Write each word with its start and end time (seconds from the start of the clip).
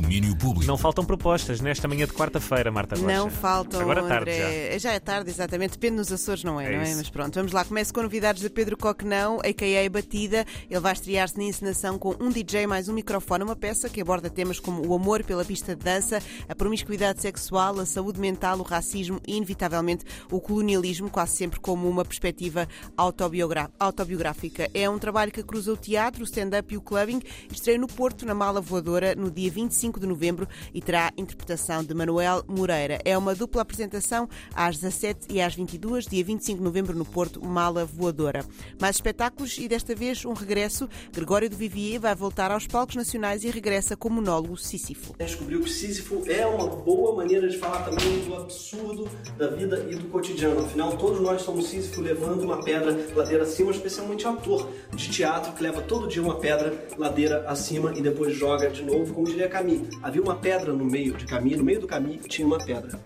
Domínio 0.00 0.34
público. 0.34 0.66
Não 0.66 0.76
faltam 0.76 1.04
propostas 1.04 1.60
nesta 1.60 1.86
manhã 1.86 2.04
de 2.04 2.12
quarta-feira, 2.12 2.68
Marta 2.68 2.96
Rocha. 2.96 3.06
Não 3.06 3.30
faltam, 3.30 3.80
Agora 3.80 4.00
é 4.00 4.08
tarde 4.08 4.30
André. 4.32 4.72
já. 4.72 4.78
Já 4.78 4.92
é 4.92 4.98
tarde, 4.98 5.30
exatamente. 5.30 5.74
Depende 5.74 5.98
nos 5.98 6.10
Açores, 6.10 6.42
não 6.42 6.60
é? 6.60 6.66
É 6.66 6.76
não 6.76 6.82
é? 6.82 6.94
Mas 6.96 7.08
pronto, 7.08 7.32
vamos 7.36 7.52
lá. 7.52 7.64
Começo 7.64 7.94
com 7.94 8.02
novidades 8.02 8.42
de 8.42 8.50
Pedro 8.50 8.76
Coquenão, 8.76 9.38
a.k.a. 9.38 9.88
Batida. 9.88 10.44
Ele 10.68 10.80
vai 10.80 10.94
estrear-se 10.94 11.38
na 11.38 11.44
encenação 11.44 11.96
com 11.96 12.16
um 12.18 12.28
DJ 12.28 12.66
mais 12.66 12.88
um 12.88 12.92
microfone, 12.92 13.44
uma 13.44 13.54
peça 13.54 13.88
que 13.88 14.00
aborda 14.00 14.28
temas 14.28 14.58
como 14.58 14.84
o 14.84 14.94
amor 14.96 15.22
pela 15.22 15.44
pista 15.44 15.76
de 15.76 15.84
dança, 15.84 16.20
a 16.48 16.54
promiscuidade 16.56 17.22
sexual, 17.22 17.78
a 17.78 17.86
saúde 17.86 18.18
mental, 18.18 18.58
o 18.58 18.62
racismo 18.62 19.20
e, 19.24 19.36
inevitavelmente, 19.36 20.04
o 20.28 20.40
colonialismo, 20.40 21.08
quase 21.08 21.36
sempre 21.36 21.60
como 21.60 21.88
uma 21.88 22.04
perspectiva 22.04 22.66
autobiográfica. 22.96 24.68
É 24.74 24.90
um 24.90 24.98
trabalho 24.98 25.30
que 25.30 25.42
cruza 25.44 25.72
o 25.72 25.76
teatro, 25.76 26.22
o 26.22 26.24
stand-up 26.24 26.74
e 26.74 26.76
o 26.76 26.82
clubbing. 26.82 27.22
Estreia 27.48 27.78
no 27.78 27.86
Porto, 27.86 28.26
na 28.26 28.34
Mala 28.34 28.60
Voadora, 28.60 29.14
no 29.14 29.30
dia 29.30 29.52
25 29.52 29.83
de 29.92 30.06
novembro 30.06 30.48
e 30.72 30.80
terá 30.80 31.12
interpretação 31.16 31.84
de 31.84 31.92
Manuel 31.94 32.42
Moreira. 32.48 32.98
É 33.04 33.16
uma 33.16 33.34
dupla 33.34 33.62
apresentação 33.62 34.28
às 34.54 34.78
17 34.78 35.26
e 35.30 35.40
às 35.40 35.54
22, 35.54 36.06
dia 36.06 36.24
25 36.24 36.58
de 36.58 36.64
novembro, 36.64 36.96
no 36.96 37.04
Porto, 37.04 37.44
Mala 37.44 37.84
Voadora. 37.84 38.44
Mais 38.80 38.96
espetáculos 38.96 39.58
e 39.58 39.68
desta 39.68 39.94
vez 39.94 40.24
um 40.24 40.32
regresso. 40.32 40.88
Gregório 41.12 41.48
do 41.50 41.56
Vivier 41.56 42.00
vai 42.00 42.14
voltar 42.14 42.50
aos 42.50 42.66
palcos 42.66 42.96
nacionais 42.96 43.44
e 43.44 43.50
regressa 43.50 43.96
com 43.96 44.08
o 44.08 44.12
monólogo 44.12 44.56
Sísifo. 44.56 45.14
descobriu 45.18 45.60
que 45.60 45.70
Sísifo 45.70 46.22
é 46.26 46.46
uma 46.46 46.66
boa 46.66 47.14
maneira 47.14 47.48
de 47.48 47.58
falar 47.58 47.84
também 47.84 48.20
do 48.24 48.34
absurdo 48.34 49.08
da 49.36 49.48
vida 49.48 49.86
e 49.90 49.94
do 49.94 50.08
cotidiano. 50.08 50.64
Afinal, 50.64 50.96
todos 50.96 51.20
nós 51.20 51.42
somos 51.42 51.68
Sísifo 51.68 52.00
levando 52.00 52.42
uma 52.42 52.62
pedra 52.62 52.96
ladeira 53.14 53.42
acima, 53.42 53.70
especialmente 53.70 54.26
o 54.26 54.30
ator 54.30 54.70
de 54.94 55.10
teatro 55.10 55.52
que 55.52 55.62
leva 55.62 55.82
todo 55.82 56.08
dia 56.08 56.22
uma 56.22 56.36
pedra 56.36 56.86
ladeira 56.96 57.44
acima 57.48 57.92
e 57.96 58.00
depois 58.00 58.34
joga 58.34 58.70
de 58.70 58.82
novo, 58.82 59.12
como 59.12 59.26
diria 59.26 59.48
Camille. 59.48 59.73
Havia 60.02 60.22
uma 60.22 60.36
pedra 60.36 60.72
no 60.72 60.84
meio 60.84 61.14
de 61.14 61.26
Camille, 61.26 61.56
no 61.56 61.64
meio 61.64 61.80
do 61.80 61.86
caminho 61.86 62.20
tinha 62.28 62.46
uma 62.46 62.58
pedra. 62.58 62.98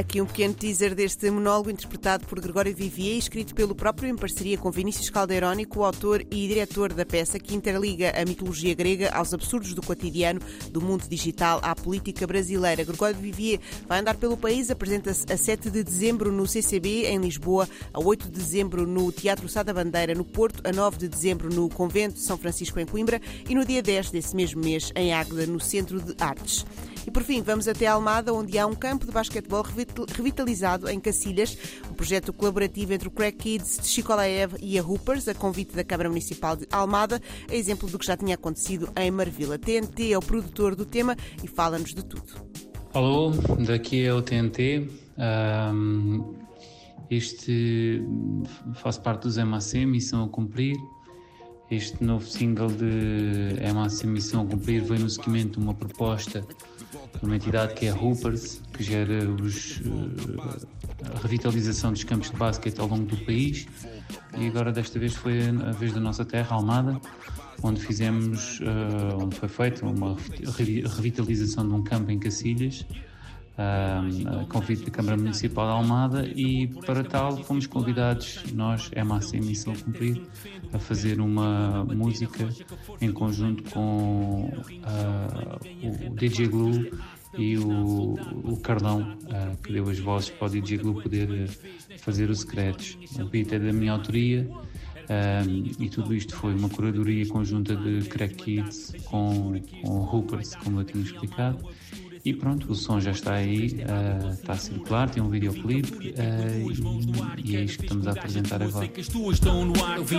Aqui 0.00 0.18
um 0.18 0.24
pequeno 0.24 0.54
teaser 0.54 0.94
deste 0.94 1.30
monólogo 1.30 1.70
interpretado 1.70 2.26
por 2.26 2.40
Gregório 2.40 2.74
Vivier, 2.74 3.18
escrito 3.18 3.54
pelo 3.54 3.74
próprio 3.74 4.08
em 4.08 4.16
parceria 4.16 4.56
com 4.56 4.70
Vinícius 4.70 5.10
Calderoni, 5.10 5.66
o 5.76 5.84
autor 5.84 6.22
e 6.30 6.48
diretor 6.48 6.94
da 6.94 7.04
peça, 7.04 7.38
que 7.38 7.54
interliga 7.54 8.10
a 8.18 8.24
mitologia 8.24 8.74
grega 8.74 9.10
aos 9.10 9.34
absurdos 9.34 9.74
do 9.74 9.82
cotidiano, 9.82 10.40
do 10.70 10.80
mundo 10.80 11.06
digital 11.06 11.60
à 11.62 11.76
política 11.76 12.26
brasileira. 12.26 12.82
Gregório 12.82 13.14
Vivier 13.14 13.60
vai 13.86 14.00
andar 14.00 14.16
pelo 14.16 14.38
país, 14.38 14.70
apresenta-se 14.70 15.30
a 15.30 15.36
7 15.36 15.68
de 15.68 15.84
dezembro 15.84 16.32
no 16.32 16.46
CCB, 16.46 17.04
em 17.04 17.18
Lisboa, 17.18 17.68
a 17.92 18.00
8 18.00 18.24
de 18.30 18.40
dezembro 18.40 18.86
no 18.86 19.12
Teatro 19.12 19.50
Sá 19.50 19.62
da 19.62 19.74
Bandeira, 19.74 20.14
no 20.14 20.24
Porto, 20.24 20.66
a 20.66 20.72
9 20.72 20.96
de 20.96 21.08
dezembro 21.08 21.54
no 21.54 21.68
Convento 21.68 22.14
de 22.14 22.20
São 22.20 22.38
Francisco, 22.38 22.80
em 22.80 22.86
Coimbra, 22.86 23.20
e 23.46 23.54
no 23.54 23.66
dia 23.66 23.82
10 23.82 24.12
desse 24.12 24.34
mesmo 24.34 24.64
mês, 24.64 24.90
em 24.96 25.12
Águeda, 25.12 25.44
no 25.44 25.60
Centro 25.60 26.00
de 26.00 26.14
Artes. 26.18 26.64
E 27.06 27.10
por 27.10 27.22
fim, 27.22 27.42
vamos 27.42 27.66
até 27.66 27.86
Almada, 27.86 28.32
onde 28.32 28.58
há 28.58 28.66
um 28.66 28.74
campo 28.74 29.06
de 29.06 29.12
basquetebol 29.12 29.62
revit- 29.62 30.12
revitalizado 30.14 30.88
em 30.88 31.00
Cacilhas, 31.00 31.56
um 31.90 31.94
projeto 31.94 32.32
colaborativo 32.32 32.92
entre 32.92 33.08
o 33.08 33.10
Crack 33.10 33.38
Kids 33.38 33.78
de 33.80 33.86
Chicolaev 33.88 34.54
e 34.60 34.78
a 34.78 34.82
Hoopers, 34.82 35.26
a 35.26 35.34
convite 35.34 35.74
da 35.74 35.82
Câmara 35.82 36.08
Municipal 36.08 36.56
de 36.56 36.66
Almada, 36.70 37.20
é 37.48 37.56
exemplo 37.56 37.88
do 37.88 37.98
que 37.98 38.06
já 38.06 38.16
tinha 38.16 38.34
acontecido 38.34 38.88
em 38.96 39.10
Marvila. 39.10 39.58
TNT 39.58 40.12
é 40.12 40.18
o 40.18 40.22
produtor 40.22 40.76
do 40.76 40.84
tema 40.84 41.16
e 41.42 41.48
fala-nos 41.48 41.94
de 41.94 42.04
tudo. 42.04 42.48
Alô, 42.92 43.30
daqui 43.66 44.04
é 44.04 44.12
o 44.12 44.20
TNT. 44.20 44.88
Ahm, 45.16 46.34
este 47.10 48.02
faço 48.74 49.00
parte 49.00 49.22
dos 49.22 49.36
MAC, 49.38 49.86
Missão 49.86 50.24
a 50.24 50.28
Cumprir. 50.28 50.76
Este 51.70 52.02
novo 52.02 52.26
single 52.26 52.68
de 52.68 53.54
MAC 53.72 54.04
Missão 54.06 54.42
a 54.42 54.46
Cumprir 54.46 54.82
veio 54.82 55.00
no 55.00 55.10
seguimento 55.10 55.58
de 55.60 55.64
uma 55.64 55.74
proposta 55.74 56.44
uma 57.22 57.36
entidade 57.36 57.74
que 57.74 57.86
é 57.86 57.90
a 57.90 57.94
Hoopers, 57.94 58.60
que 58.72 58.82
gera 58.82 59.28
os, 59.30 59.80
eh, 59.80 61.14
a 61.14 61.18
revitalização 61.22 61.92
dos 61.92 62.04
campos 62.04 62.30
de 62.30 62.36
basquete 62.36 62.78
ao 62.80 62.86
longo 62.88 63.04
do 63.04 63.16
país. 63.24 63.66
E 64.38 64.46
agora 64.46 64.72
desta 64.72 64.98
vez 64.98 65.14
foi 65.14 65.40
a 65.48 65.72
vez 65.72 65.92
da 65.92 66.00
nossa 66.00 66.24
terra, 66.24 66.56
Almada, 66.56 67.00
onde 67.62 67.80
fizemos, 67.80 68.60
eh, 68.62 69.14
onde 69.14 69.36
foi 69.36 69.48
feita 69.48 69.84
uma 69.86 70.16
revi- 70.56 70.82
revitalização 70.82 71.66
de 71.68 71.74
um 71.74 71.82
campo 71.82 72.10
em 72.10 72.18
Cacilhas, 72.18 72.84
convite 74.48 74.84
da 74.84 74.90
Câmara 74.90 75.16
Municipal 75.16 75.66
de 75.66 75.72
Almada 75.72 76.26
e 76.26 76.66
para 76.86 77.04
tal 77.04 77.36
fomos 77.44 77.66
convidados, 77.66 78.42
nós, 78.52 78.90
MAC 79.06 79.40
Missão 79.40 79.74
Cumprir, 79.74 80.22
a 80.72 80.78
fazer 80.78 81.20
uma 81.20 81.84
música 81.84 82.48
em 83.00 83.12
conjunto 83.12 83.62
com 83.70 84.50
ah, 84.84 85.58
o 85.82 86.14
DJ 86.14 86.48
Glue 86.48 86.90
e 87.38 87.56
o, 87.58 88.14
o 88.14 88.60
ah, 89.30 89.52
que 89.62 89.72
deu 89.72 89.88
as 89.88 89.98
vozes 89.98 90.30
para 90.30 90.46
o 90.46 90.50
DJ 90.50 90.78
Glue 90.78 91.02
poder 91.02 91.28
ah, 91.48 91.98
fazer 91.98 92.30
os 92.30 92.40
secretos. 92.40 92.98
O 93.18 93.24
beat 93.24 93.52
é 93.52 93.58
da 93.58 93.72
minha 93.72 93.92
autoria. 93.92 94.48
Um, 95.10 95.84
e 95.84 95.88
tudo 95.88 96.14
isto 96.14 96.36
foi 96.36 96.54
uma 96.54 96.68
curadoria 96.68 97.26
conjunta 97.26 97.74
de 97.74 98.08
Crack 98.08 98.36
Kids 98.36 98.94
com, 99.06 99.60
com 99.82 100.04
Hoopers, 100.04 100.54
como 100.54 100.80
eu 100.80 100.84
tinha 100.84 101.02
explicado. 101.02 101.68
E 102.24 102.34
pronto, 102.34 102.70
o 102.70 102.74
som 102.74 103.00
já 103.00 103.12
está 103.12 103.34
aí, 103.34 103.68
uh, 103.68 104.32
está 104.32 104.52
a 104.52 104.56
circular, 104.56 105.08
tem 105.08 105.22
um 105.22 105.30
videoclipe 105.30 106.10
uh, 106.10 107.42
e, 107.44 107.50
e 107.52 107.56
é 107.56 107.62
isto 107.62 107.78
que 107.78 107.84
estamos 107.84 108.06
a 108.06 108.10
apresentar 108.12 108.62
agora. 108.62 108.86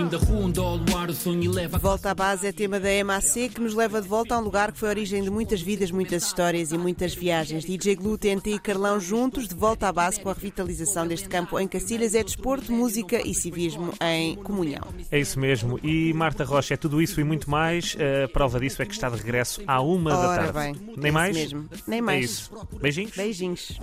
da 0.08 1.78
Volta 1.78 2.10
à 2.10 2.14
base 2.14 2.46
é 2.46 2.52
tema 2.52 2.80
da 2.80 2.88
MAC 3.04 3.50
que 3.50 3.60
nos 3.60 3.74
leva 3.74 4.02
de 4.02 4.08
volta 4.08 4.34
a 4.34 4.38
um 4.38 4.42
lugar 4.42 4.72
que 4.72 4.78
foi 4.78 4.88
a 4.88 4.92
origem 4.92 5.22
de 5.22 5.30
muitas 5.30 5.62
vidas, 5.62 5.92
muitas 5.92 6.24
histórias 6.24 6.72
e 6.72 6.78
muitas 6.78 7.14
viagens. 7.14 7.64
DJ 7.64 7.94
Glue, 7.94 8.18
TNT 8.18 8.54
e 8.54 8.58
Carlão 8.58 8.98
juntos, 8.98 9.46
de 9.46 9.54
volta 9.54 9.88
à 9.88 9.92
base 9.92 10.20
com 10.20 10.28
a 10.28 10.32
revitalização 10.32 11.06
deste 11.06 11.28
campo 11.28 11.58
em 11.58 11.68
Cacilhas. 11.68 12.14
É 12.16 12.24
desporto, 12.24 12.72
música 12.72 13.24
e 13.24 13.32
civismo 13.32 13.92
em 14.02 14.34
comunhão. 14.36 14.82
É 15.10 15.20
isso 15.20 15.38
mesmo. 15.38 15.78
E 15.84 16.12
Marta 16.12 16.42
Rocha, 16.44 16.74
é 16.74 16.76
tudo 16.76 17.00
isso 17.00 17.20
e 17.20 17.24
muito 17.24 17.48
mais. 17.48 17.96
A 18.24 18.28
prova 18.28 18.58
disso 18.58 18.82
é 18.82 18.86
que 18.86 18.92
está 18.92 19.08
de 19.08 19.16
regresso 19.16 19.62
à 19.66 19.80
uma 19.80 20.10
da 20.10 20.18
Ora 20.18 20.52
tarde. 20.52 20.58
bem, 20.58 20.70
é 20.70 21.00
Nem 21.00 21.04
isso 21.06 21.12
mais? 21.12 21.36
mesmo. 21.36 21.68
Nem 21.92 21.98
É 21.98 22.02
mais. 22.02 22.24
isso. 22.24 22.50
Beijinhos. 22.80 23.12
Beijinhos. 23.14 23.78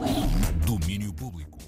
Domínio 0.66 1.14
público. 1.14 1.60